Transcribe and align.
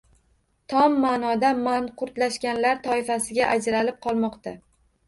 Tom 0.73 0.95
maʼnoda, 1.03 1.51
manqurtlashganlar 1.67 2.83
toifasiga 2.89 3.55
ajralib 3.59 4.03
qolmoqda 4.09 4.59